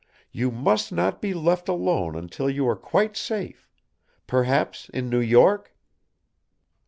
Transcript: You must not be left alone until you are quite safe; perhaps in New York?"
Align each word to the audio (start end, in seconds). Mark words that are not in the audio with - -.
You 0.31 0.49
must 0.49 0.91
not 0.91 1.21
be 1.21 1.31
left 1.31 1.69
alone 1.69 2.15
until 2.15 2.49
you 2.49 2.67
are 2.67 2.75
quite 2.75 3.15
safe; 3.15 3.69
perhaps 4.25 4.89
in 4.89 5.11
New 5.11 5.19
York?" 5.21 5.75